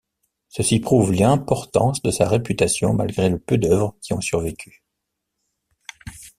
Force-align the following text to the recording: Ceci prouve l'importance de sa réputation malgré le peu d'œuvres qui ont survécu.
Ceci 0.49 0.79
prouve 0.79 1.11
l'importance 1.13 2.01
de 2.01 2.09
sa 2.09 2.27
réputation 2.27 2.95
malgré 2.95 3.29
le 3.29 3.37
peu 3.37 3.59
d'œuvres 3.59 3.93
qui 4.01 4.13
ont 4.13 4.19
survécu. 4.19 4.83